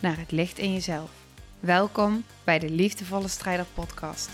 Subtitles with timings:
[0.00, 1.10] naar het licht in jezelf.
[1.60, 4.30] Welkom bij de Liefdevolle Strijder Podcast.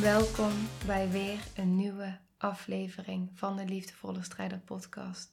[0.00, 0.52] Welkom
[0.86, 5.32] bij weer een nieuwe aflevering van de Liefdevolle Strijder Podcast.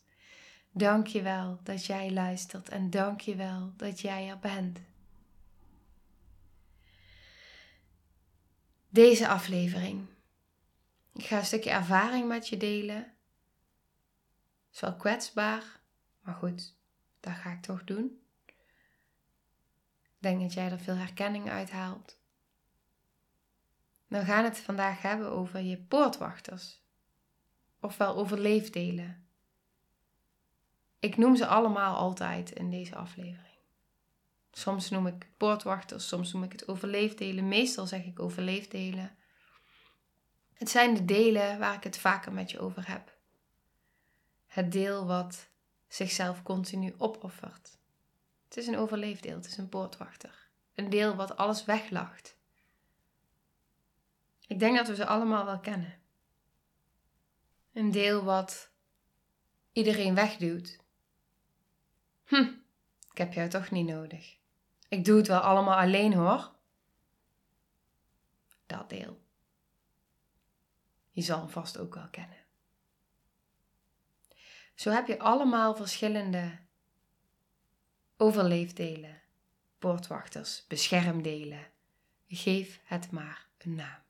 [0.71, 4.79] Dank je wel dat jij luistert en dank je wel dat jij er bent.
[8.89, 10.05] Deze aflevering.
[11.13, 13.13] Ik ga een stukje ervaring met je delen.
[14.71, 15.79] Het is wel kwetsbaar,
[16.21, 16.75] maar goed,
[17.19, 18.21] dat ga ik toch doen.
[20.03, 22.17] Ik denk dat jij er veel herkenning uit haalt.
[24.07, 26.81] We gaan het vandaag hebben over je poortwachters,
[27.79, 29.27] ofwel over leefdelen.
[30.99, 33.57] Ik noem ze allemaal altijd in deze aflevering.
[34.51, 37.47] Soms noem ik poortwachters, soms noem ik het overleefdelen.
[37.47, 39.15] Meestal zeg ik overleefdelen.
[40.53, 43.19] Het zijn de delen waar ik het vaker met je over heb.
[44.51, 45.49] Het deel wat
[45.87, 47.77] zichzelf continu opoffert.
[48.43, 50.49] Het is een overleefdeel, het is een poortwachter.
[50.75, 52.37] Een deel wat alles weglacht.
[54.47, 56.01] Ik denk dat we ze allemaal wel kennen.
[57.73, 58.71] Een deel wat
[59.71, 60.79] iedereen wegduwt.
[62.23, 62.51] Hm,
[63.11, 64.37] ik heb jou toch niet nodig.
[64.87, 66.51] Ik doe het wel allemaal alleen hoor.
[68.65, 69.21] Dat deel.
[71.11, 72.40] Je zal hem vast ook wel kennen.
[74.81, 76.59] Zo heb je allemaal verschillende
[78.17, 79.21] overleefdelen,
[79.79, 81.71] poortwachters, beschermdelen.
[82.27, 84.01] Geef het maar een naam.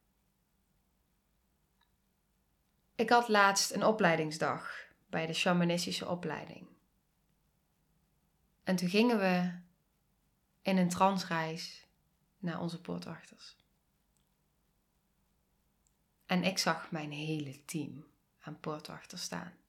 [2.96, 6.68] Ik had laatst een opleidingsdag bij de shamanistische opleiding.
[8.64, 9.60] En toen gingen we
[10.62, 11.88] in een transreis
[12.38, 13.56] naar onze poortwachters.
[16.26, 18.06] En ik zag mijn hele team
[18.40, 19.61] aan poortwachters staan.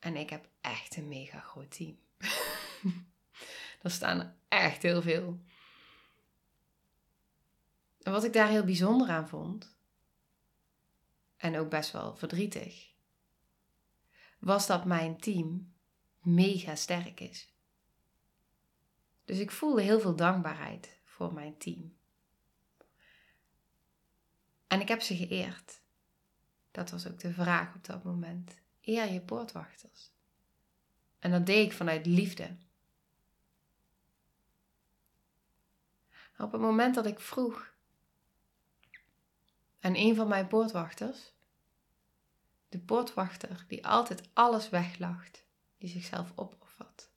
[0.00, 1.98] En ik heb echt een mega groot team.
[3.82, 5.40] er staan er echt heel veel.
[8.02, 9.76] En wat ik daar heel bijzonder aan vond,
[11.36, 12.92] en ook best wel verdrietig,
[14.38, 15.74] was dat mijn team
[16.18, 17.54] mega sterk is.
[19.24, 21.96] Dus ik voelde heel veel dankbaarheid voor mijn team.
[24.66, 25.80] En ik heb ze geëerd.
[26.70, 28.60] Dat was ook de vraag op dat moment.
[28.90, 30.10] Eer je poortwachters.
[31.18, 32.56] En dat deed ik vanuit liefde.
[36.38, 37.74] Op het moment dat ik vroeg
[39.80, 41.32] aan een van mijn poortwachters,
[42.68, 45.44] de poortwachter die altijd alles weglacht,
[45.78, 47.10] die zichzelf opoffert.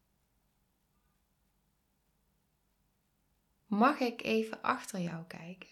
[3.65, 5.69] Mag ik even achter jou kijken?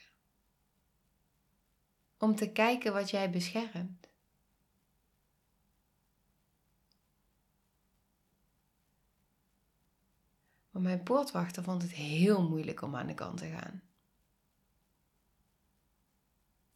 [2.17, 4.10] Om te kijken wat jij beschermt.
[10.71, 13.81] Maar mijn poortwachter vond het heel moeilijk om aan de kant te gaan.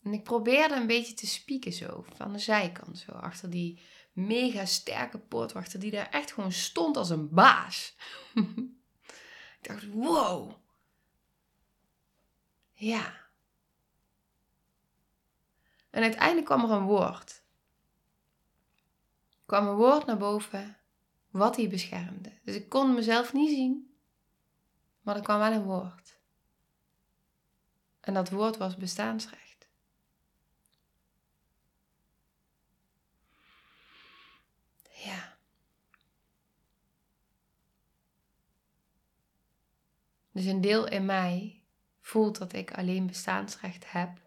[0.03, 3.79] En ik probeerde een beetje te spieken zo, van de zijkant zo, achter die
[4.11, 7.95] mega sterke poortwachter die daar echt gewoon stond als een baas.
[9.61, 10.51] ik dacht, wow.
[12.73, 13.23] Ja.
[15.89, 17.43] En uiteindelijk kwam er een woord.
[19.45, 20.77] Kwam een woord naar boven
[21.35, 22.31] wat hij beschermde.
[22.43, 23.95] Dus ik kon mezelf niet zien,
[25.01, 26.19] maar er kwam wel een woord.
[27.99, 29.67] En dat woord was bestaansrecht.
[34.89, 35.37] Ja.
[40.31, 41.63] Dus een deel in mij
[41.99, 44.21] voelt dat ik alleen bestaansrecht heb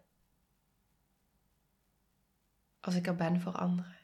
[2.79, 3.97] als ik er ben voor anderen.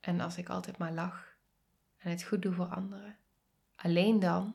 [0.00, 1.25] En als ik altijd maar lach
[1.98, 3.18] en het goed doe voor anderen.
[3.76, 4.54] Alleen dan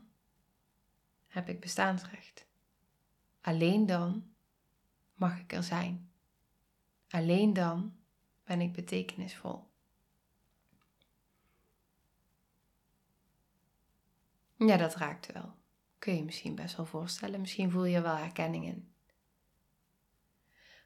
[1.27, 2.45] heb ik bestaansrecht.
[3.41, 4.33] Alleen dan
[5.13, 6.11] mag ik er zijn.
[7.09, 7.95] Alleen dan
[8.43, 9.69] ben ik betekenisvol.
[14.55, 15.55] Ja, dat raakt wel.
[15.99, 17.41] Kun je misschien best wel voorstellen.
[17.41, 18.93] Misschien voel je er wel herkenning in.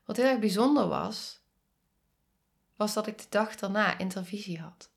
[0.05, 1.41] Wat heel erg bijzonder was,
[2.75, 4.89] was dat ik de dag daarna intervisie had.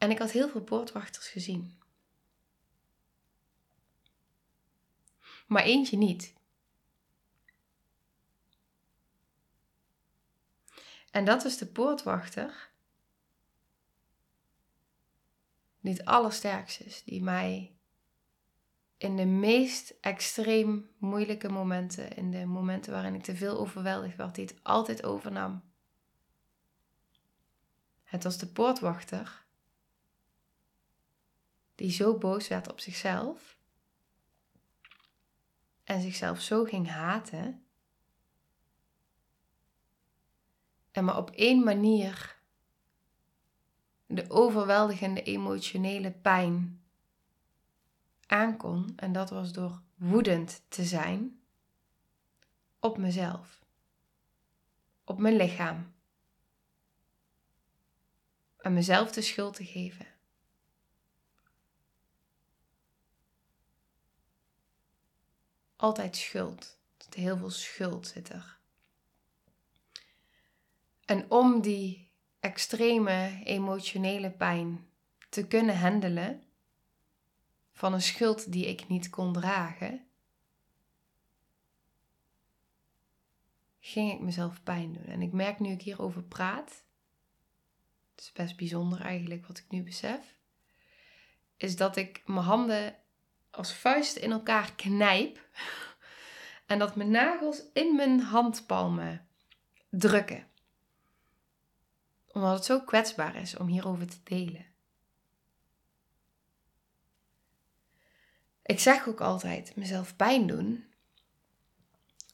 [0.00, 1.78] En ik had heel veel poortwachters gezien.
[5.46, 6.34] Maar eentje niet.
[11.10, 12.70] En dat is de poortwachter
[15.80, 17.76] die het allersterkste is, die mij
[18.96, 24.34] in de meest extreem moeilijke momenten, in de momenten waarin ik te veel overweldigd werd,
[24.34, 25.62] die het altijd overnam.
[28.02, 29.48] Het was de poortwachter
[31.80, 33.58] die zo boos werd op zichzelf
[35.84, 37.64] en zichzelf zo ging haten
[40.90, 42.38] en maar op één manier
[44.06, 46.82] de overweldigende emotionele pijn
[48.26, 48.92] aankon.
[48.96, 51.40] En dat was door woedend te zijn
[52.80, 53.64] op mezelf,
[55.04, 55.94] op mijn lichaam.
[58.58, 60.09] En mezelf de schuld te geven.
[65.80, 66.78] Altijd schuld.
[67.10, 68.58] Heel veel schuld zit er.
[71.04, 72.10] En om die
[72.40, 74.88] extreme emotionele pijn
[75.28, 76.42] te kunnen handelen,
[77.72, 80.06] van een schuld die ik niet kon dragen,
[83.80, 85.06] ging ik mezelf pijn doen.
[85.06, 86.84] En ik merk nu ik hierover praat,
[88.14, 90.34] het is best bijzonder eigenlijk wat ik nu besef,
[91.56, 92.99] is dat ik mijn handen
[93.50, 95.48] als vuisten in elkaar knijp
[96.66, 99.26] en dat mijn nagels in mijn handpalmen
[99.88, 100.48] drukken
[102.32, 104.66] omdat het zo kwetsbaar is om hierover te delen.
[108.62, 110.84] Ik zeg ook altijd mezelf pijn doen,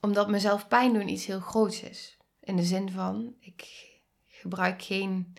[0.00, 2.16] omdat mezelf pijn doen iets heel groots is.
[2.40, 3.90] In de zin van, ik
[4.26, 5.34] gebruik geen,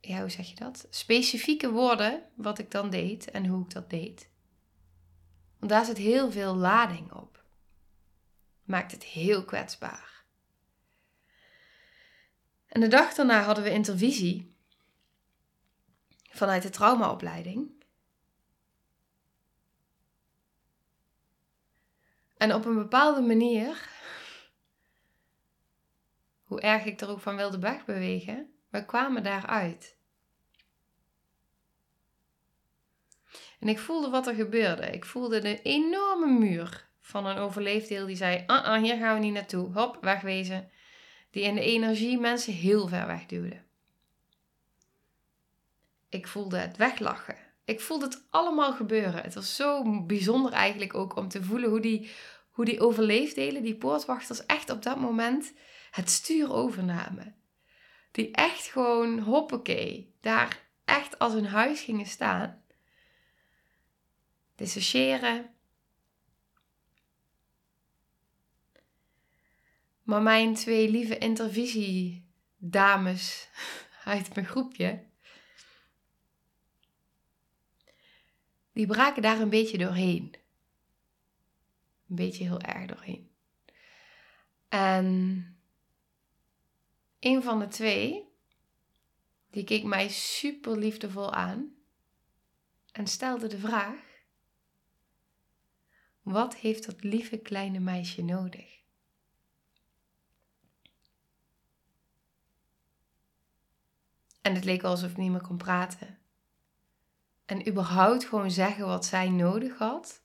[0.00, 0.86] ja, hoe zeg je dat?
[0.90, 4.30] Specifieke woorden wat ik dan deed en hoe ik dat deed.
[5.58, 7.42] Want daar zit heel veel lading op.
[8.64, 10.24] Maakt het heel kwetsbaar.
[12.66, 14.56] En de dag daarna hadden we intervisie
[16.30, 17.84] vanuit de traumaopleiding.
[22.36, 23.88] En op een bepaalde manier,
[26.44, 29.96] hoe erg ik er ook van wilde wegbewegen, we kwamen daaruit.
[33.60, 34.86] En ik voelde wat er gebeurde.
[34.86, 39.20] Ik voelde de enorme muur van een overleefdeel die zei: uh -uh, hier gaan we
[39.20, 39.72] niet naartoe.
[39.72, 40.70] Hop, wegwezen
[41.30, 43.64] die in de energie mensen heel ver wegduwden.
[46.08, 47.36] Ik voelde het weglachen.
[47.64, 49.22] Ik voelde het allemaal gebeuren.
[49.22, 52.10] Het was zo bijzonder eigenlijk ook om te voelen hoe die,
[52.50, 55.52] hoe die overleefdelen, die poortwachters, echt op dat moment
[55.90, 57.37] het stuur overnamen.
[58.18, 62.62] Die echt gewoon, hoppakee, daar echt als een huis gingen staan.
[64.54, 65.54] Dissociëren,
[70.02, 73.48] Maar mijn twee lieve intervisiedames
[74.04, 75.04] uit mijn groepje,
[78.72, 80.34] die braken daar een beetje doorheen.
[82.08, 83.30] Een beetje heel erg doorheen.
[84.68, 85.57] En
[87.20, 88.28] een van de twee,
[89.50, 91.74] die keek mij super liefdevol aan
[92.92, 93.96] en stelde de vraag:
[96.22, 98.76] Wat heeft dat lieve kleine meisje nodig?
[104.42, 106.18] En het leek alsof ik niet meer kon praten.
[107.44, 110.22] En überhaupt gewoon zeggen wat zij nodig had.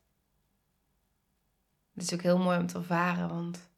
[1.94, 3.72] Het is ook heel mooi om te ervaren, want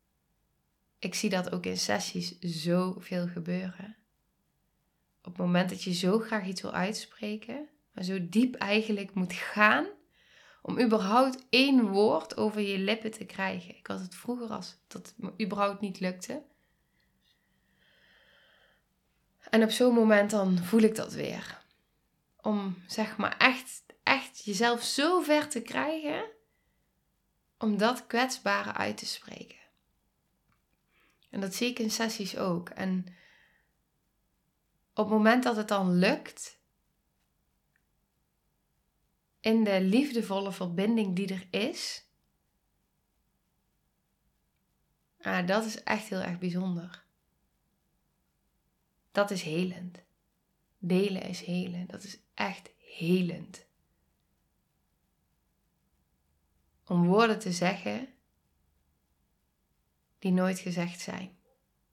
[0.99, 3.95] ik zie dat ook in sessies zoveel gebeuren.
[5.23, 9.33] Op het moment dat je zo graag iets wil uitspreken, maar zo diep eigenlijk moet
[9.33, 9.85] gaan
[10.61, 13.77] om überhaupt één woord over je lippen te krijgen.
[13.77, 16.43] Ik had het vroeger als dat überhaupt niet lukte.
[19.49, 21.63] En op zo'n moment dan voel ik dat weer.
[22.41, 26.23] Om zeg maar echt, echt jezelf zo ver te krijgen
[27.57, 29.64] om dat kwetsbare uit te spreken.
[31.35, 32.69] En dat zie ik in sessies ook.
[32.69, 33.05] En
[34.93, 36.59] op het moment dat het dan lukt,
[39.39, 42.07] in de liefdevolle verbinding die er is,
[45.21, 47.03] ah, dat is echt heel erg bijzonder.
[49.11, 50.03] Dat is helend.
[50.77, 51.87] Delen is helen.
[51.87, 53.65] Dat is echt helend.
[56.85, 58.14] Om woorden te zeggen
[60.19, 61.33] die nooit gezegd zijn.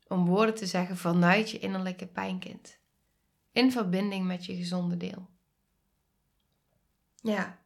[0.09, 2.79] om woorden te zeggen vanuit je innerlijke pijnkind.
[3.52, 5.29] In verbinding met je gezonde deel.
[7.23, 7.59] Ja.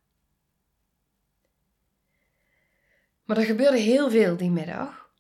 [3.25, 5.11] Maar er gebeurde heel veel die middag.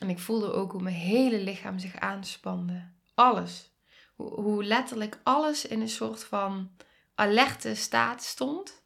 [0.00, 2.90] En ik voelde ook hoe mijn hele lichaam zich aanspande.
[3.14, 3.74] Alles.
[4.14, 6.70] Hoe, hoe letterlijk alles in een soort van
[7.14, 8.82] alerte staat stond.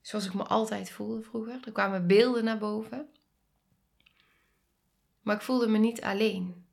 [0.00, 1.60] Zoals ik me altijd voelde vroeger.
[1.64, 3.08] Er kwamen beelden naar boven.
[5.28, 6.66] Maar ik voelde me niet alleen.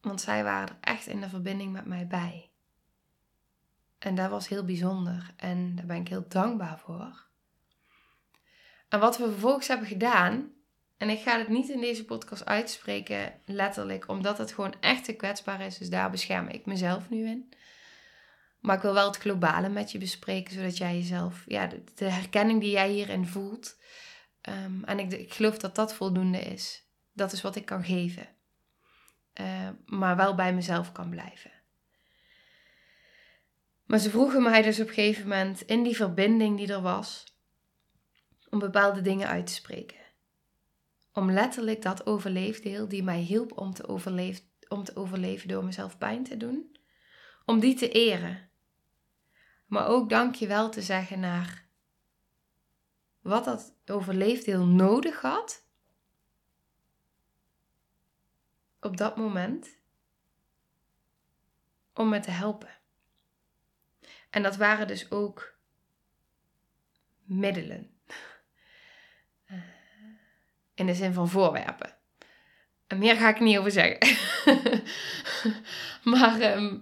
[0.00, 2.50] Want zij waren er echt in de verbinding met mij bij.
[3.98, 7.26] En dat was heel bijzonder en daar ben ik heel dankbaar voor.
[8.88, 10.52] En wat we vervolgens hebben gedaan,
[10.96, 15.16] en ik ga het niet in deze podcast uitspreken, letterlijk, omdat het gewoon echt te
[15.16, 17.52] kwetsbaar is, dus daar bescherm ik mezelf nu in.
[18.60, 22.60] Maar ik wil wel het globale met je bespreken, zodat jij jezelf, ja, de, herkenning
[22.60, 23.76] die jij hierin voelt,
[24.48, 26.86] um, en ik, geloof dat dat voldoende is.
[27.12, 28.28] Dat is wat ik kan geven.
[29.40, 31.50] Uh, maar wel bij mezelf kan blijven.
[33.86, 37.36] Maar ze vroegen mij dus op een gegeven moment in die verbinding die er was,
[38.50, 40.00] om bepaalde dingen uit te spreken.
[41.12, 43.86] Om letterlijk dat overleefdeel die mij hielp om te,
[44.68, 46.76] om te overleven door mezelf pijn te doen,
[47.44, 48.50] om die te eren.
[49.66, 51.61] Maar ook dankjewel te zeggen naar
[53.22, 55.64] wat dat overleefdeel nodig had
[58.80, 59.68] op dat moment
[61.94, 62.80] om me te helpen.
[64.30, 65.54] En dat waren dus ook
[67.22, 67.90] middelen.
[69.44, 69.58] Eh,
[70.74, 71.96] in de zin van voorwerpen.
[72.86, 74.16] En meer ga ik niet over zeggen.
[76.12, 76.80] maar um,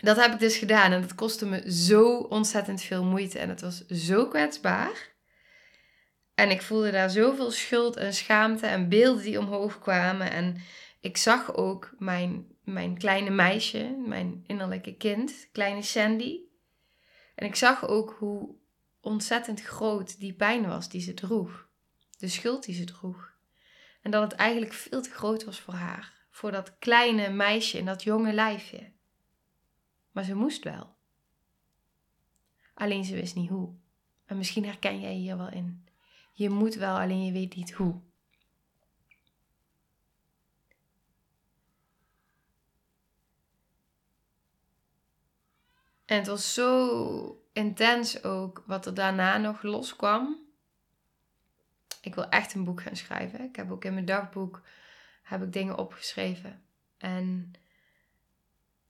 [0.00, 3.60] dat heb ik dus gedaan en dat kostte me zo ontzettend veel moeite en het
[3.60, 5.13] was zo kwetsbaar.
[6.34, 10.30] En ik voelde daar zoveel schuld en schaamte en beelden die omhoog kwamen.
[10.30, 10.56] En
[11.00, 16.40] ik zag ook mijn, mijn kleine meisje, mijn innerlijke kind, kleine Sandy.
[17.34, 18.54] En ik zag ook hoe
[19.00, 21.68] ontzettend groot die pijn was die ze droeg.
[22.18, 23.32] De schuld die ze droeg.
[24.02, 26.12] En dat het eigenlijk veel te groot was voor haar.
[26.30, 28.92] Voor dat kleine meisje en dat jonge lijfje.
[30.10, 30.96] Maar ze moest wel.
[32.74, 33.74] Alleen ze wist niet hoe.
[34.26, 35.83] En misschien herken jij hier wel in.
[36.36, 38.00] Je moet wel, alleen je weet niet hoe.
[46.04, 50.38] En het was zo intens ook wat er daarna nog loskwam.
[52.00, 53.40] Ik wil echt een boek gaan schrijven.
[53.40, 54.62] Ik heb ook in mijn dagboek
[55.22, 56.62] heb ik dingen opgeschreven.
[56.98, 57.52] En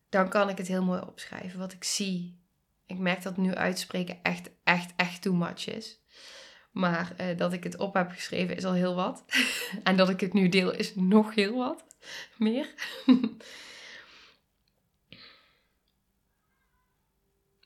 [0.08, 2.38] dan kan ik het heel mooi opschrijven wat ik zie.
[2.86, 6.03] Ik merk dat nu uitspreken echt, echt, echt too much is.
[6.75, 9.25] Maar uh, dat ik het op heb geschreven is al heel wat.
[9.83, 11.85] en dat ik het nu deel is nog heel wat
[12.37, 12.75] meer.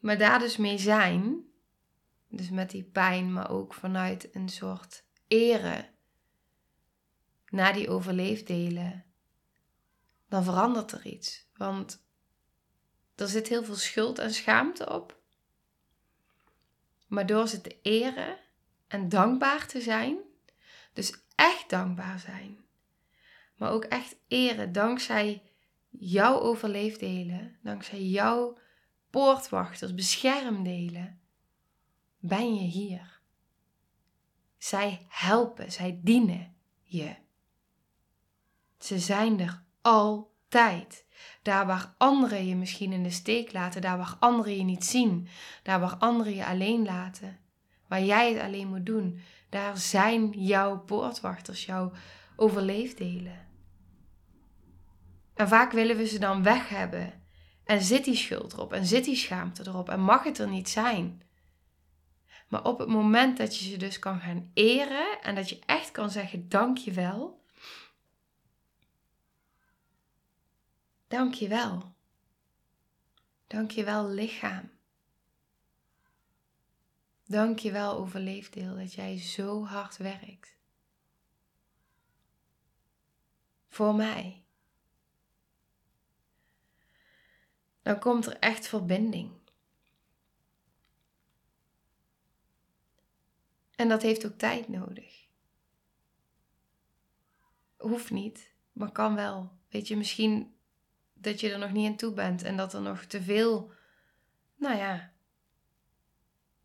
[0.00, 1.44] maar daar dus mee zijn,
[2.28, 5.88] dus met die pijn, maar ook vanuit een soort ere
[7.48, 9.04] naar die overleefdelen,
[10.28, 11.46] dan verandert er iets.
[11.56, 12.04] Want
[13.14, 15.16] er zit heel veel schuld en schaamte op.
[17.06, 18.38] Maar door ze te eren
[18.88, 20.16] en dankbaar te zijn,
[20.92, 22.58] dus echt dankbaar zijn,
[23.56, 25.42] maar ook echt eren dankzij
[25.90, 28.58] jouw overleefdelen, dankzij jouw
[29.10, 31.20] poortwachters, beschermdelen,
[32.18, 33.20] ben je hier.
[34.58, 37.16] Zij helpen, zij dienen je.
[38.78, 41.06] Ze zijn er altijd.
[41.42, 45.28] Daar waar anderen je misschien in de steek laten, daar waar anderen je niet zien,
[45.62, 47.38] daar waar anderen je alleen laten,
[47.88, 51.92] waar jij het alleen moet doen, daar zijn jouw poortwachters, jouw
[52.36, 53.46] overleefdelen.
[55.34, 57.22] En vaak willen we ze dan weg hebben.
[57.64, 60.68] En zit die schuld erop en zit die schaamte erop en mag het er niet
[60.68, 61.22] zijn.
[62.48, 65.90] Maar op het moment dat je ze dus kan gaan eren en dat je echt
[65.90, 67.38] kan zeggen dankjewel,
[71.08, 71.94] Dank je wel.
[73.46, 74.77] Dank je wel lichaam.
[77.30, 80.56] Dank je wel overleefdeel dat jij zo hard werkt.
[83.66, 84.44] Voor mij.
[87.82, 89.32] Dan komt er echt verbinding.
[93.74, 95.26] En dat heeft ook tijd nodig.
[97.76, 99.58] Hoeft niet, maar kan wel.
[99.68, 100.56] Weet je, misschien
[101.12, 103.72] dat je er nog niet aan toe bent en dat er nog te veel,
[104.54, 105.12] nou ja,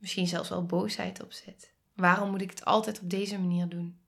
[0.04, 1.74] misschien zelfs wel boosheid op zit.
[1.94, 4.02] Waarom moet ik het altijd op deze manier doen?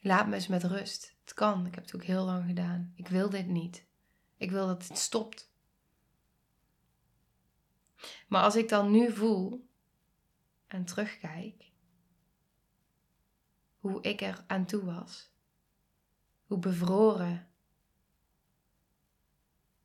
[0.00, 1.16] Laat me eens met rust.
[1.20, 1.66] Het kan.
[1.66, 2.92] Ik heb het ook heel lang gedaan.
[2.94, 3.86] Ik wil dit niet.
[4.36, 5.52] Ik wil dat het stopt.
[8.28, 9.68] Maar als ik dan nu voel
[10.66, 11.72] en terugkijk,
[13.78, 15.30] hoe ik er aan toe was,
[16.46, 17.50] hoe bevroren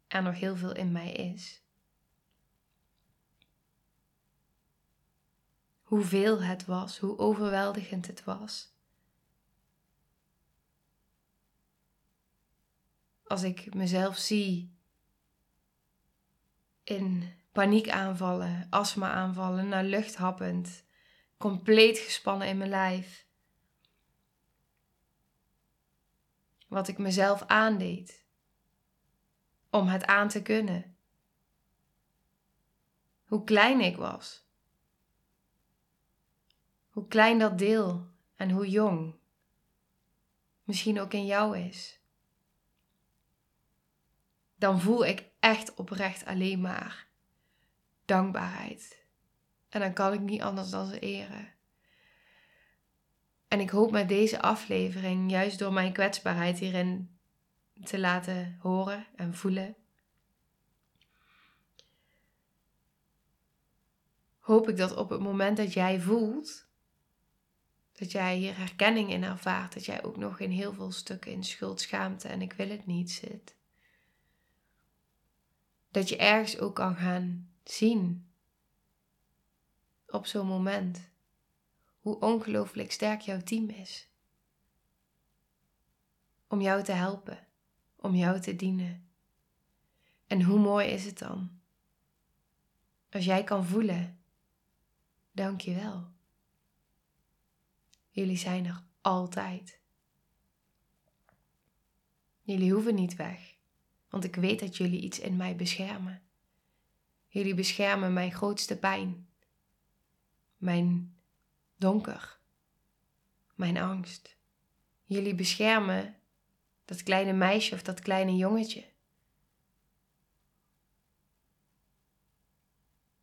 [0.08, 1.63] er nog heel veel in mij is.
[5.94, 8.74] Hoeveel het was, hoe overweldigend het was.
[13.24, 14.78] Als ik mezelf zie
[16.84, 20.86] in paniekaanvallen, astma-aanvallen, naar lucht happend,
[21.38, 23.26] compleet gespannen in mijn lijf.
[26.68, 28.26] Wat ik mezelf aandeed
[29.70, 30.98] om het aan te kunnen.
[33.24, 34.43] Hoe klein ik was.
[36.94, 39.16] Hoe klein dat deel en hoe jong
[40.64, 42.00] misschien ook in jou is.
[44.56, 47.08] Dan voel ik echt oprecht alleen maar
[48.06, 49.06] dankbaarheid.
[49.70, 51.54] En dan kan ik niet anders dan ze eren.
[53.48, 57.18] En ik hoop met deze aflevering, juist door mijn kwetsbaarheid hierin
[57.84, 59.76] te laten horen en voelen,
[64.40, 66.68] hoop ik dat op het moment dat jij voelt,
[67.94, 71.44] dat jij hier herkenning in ervaart, dat jij ook nog in heel veel stukken in
[71.44, 73.56] schuld, schaamte en ik wil het niet zit.
[75.92, 78.28] Dat je ergens ook kan gaan zien
[80.08, 81.12] op zo'n moment
[82.00, 84.08] hoe ongelooflijk sterk jouw team is.
[86.48, 87.48] Om jou te helpen,
[87.96, 89.08] om jou te dienen.
[90.28, 91.60] En hoe mooi is het dan?
[93.10, 94.24] Als jij kan voelen,
[95.32, 96.13] dank je wel.
[98.14, 99.80] Jullie zijn er altijd.
[102.42, 103.56] Jullie hoeven niet weg,
[104.10, 106.22] want ik weet dat jullie iets in mij beschermen.
[107.28, 109.30] Jullie beschermen mijn grootste pijn,
[110.58, 111.18] mijn
[111.76, 112.40] donker,
[113.56, 114.38] mijn angst.
[115.04, 116.16] Jullie beschermen
[116.86, 118.92] dat kleine meisje of dat kleine jongetje.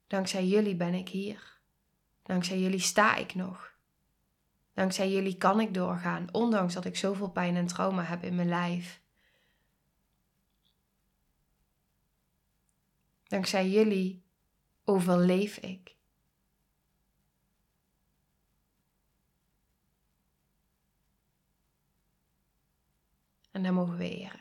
[0.07, 1.61] Dankzij jullie ben ik hier.
[2.23, 3.70] Dankzij jullie sta ik nog.
[4.73, 8.49] Dankzij jullie kan ik doorgaan, ondanks dat ik zoveel pijn en trauma heb in mijn
[8.49, 9.03] lijf.
[13.25, 14.23] Dankzij jullie
[14.85, 15.97] overleef ik.
[23.51, 24.41] En daar mogen we eren.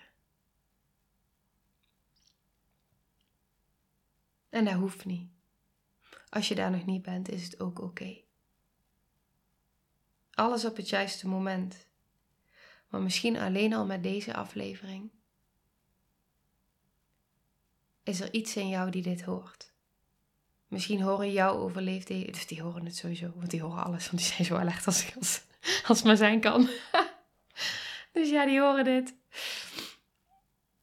[4.49, 5.29] En dat hoeft niet.
[6.29, 8.28] Als je daar nog niet bent, is het ook oké.
[10.39, 11.87] Alles op het juiste moment.
[12.87, 15.09] Maar misschien alleen al met deze aflevering
[18.03, 19.71] is er iets in jou die dit hoort.
[20.67, 24.31] Misschien horen jouw overleefden, dus die horen het sowieso, want die horen alles, want die
[24.31, 25.41] zijn zo alert als, als,
[25.87, 26.69] als maar zijn kan.
[28.13, 29.15] dus ja, die horen dit.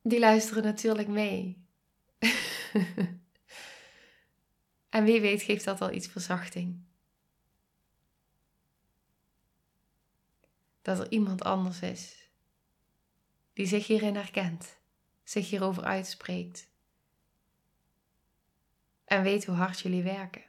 [0.02, 1.64] Die luisteren natuurlijk mee.
[4.96, 6.84] en wie weet geeft dat al iets verzachting.
[10.86, 12.30] Dat er iemand anders is
[13.52, 14.78] die zich hierin herkent,
[15.22, 16.70] zich hierover uitspreekt
[19.04, 20.44] en weet hoe hard jullie werken.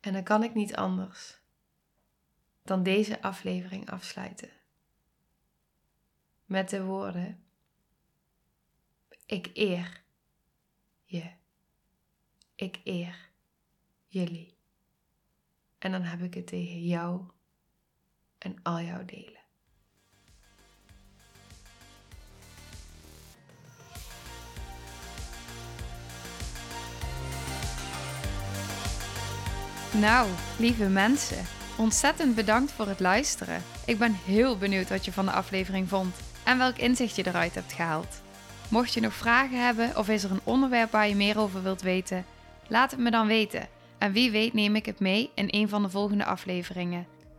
[0.00, 1.38] En dan kan ik niet anders
[2.62, 4.50] dan deze aflevering afsluiten
[6.44, 7.44] met de woorden:
[9.26, 10.04] Ik eer
[11.04, 11.30] je.
[12.54, 13.30] Ik eer
[14.06, 14.56] jullie.
[15.78, 17.32] En dan heb ik het tegen jou
[18.44, 19.32] en al jouw delen.
[30.00, 30.28] Nou,
[30.58, 31.44] lieve mensen,
[31.76, 33.62] ontzettend bedankt voor het luisteren.
[33.86, 37.54] Ik ben heel benieuwd wat je van de aflevering vond en welk inzicht je eruit
[37.54, 38.22] hebt gehaald.
[38.68, 41.82] Mocht je nog vragen hebben of is er een onderwerp waar je meer over wilt
[41.82, 42.24] weten,
[42.68, 43.68] laat het me dan weten.
[43.98, 47.13] En wie weet neem ik het mee in een van de volgende afleveringen.